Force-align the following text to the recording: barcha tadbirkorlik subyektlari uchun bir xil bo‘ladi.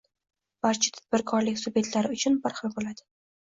barcha 0.65 0.91
tadbirkorlik 0.95 1.61
subyektlari 1.65 2.13
uchun 2.19 2.41
bir 2.49 2.59
xil 2.65 2.77
bo‘ladi. 2.81 3.09